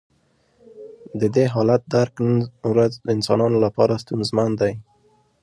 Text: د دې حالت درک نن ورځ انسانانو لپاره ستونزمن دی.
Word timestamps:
د 1.19 1.21
دې 1.35 1.45
حالت 1.53 1.81
درک 1.93 2.15
نن 2.27 2.35
ورځ 2.71 2.93
انسانانو 3.13 3.57
لپاره 3.65 4.01
ستونزمن 4.03 4.49
دی. 4.61 4.73